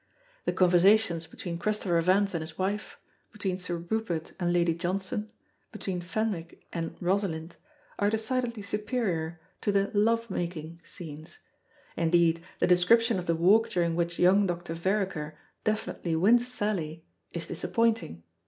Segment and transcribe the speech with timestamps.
[0.45, 2.97] The conversations between Christopher Vance and his wife,
[3.31, 5.31] between Sir Rupert and Lady Johnson,
[5.71, 7.55] between Fenwick and Rosalind,
[7.99, 11.37] are decidedly superior to the "love making" scenes.
[11.95, 14.73] Indeed, the description of the walk during which young Dr.
[14.73, 18.23] Vereker definitely wins Sally, is disappointing.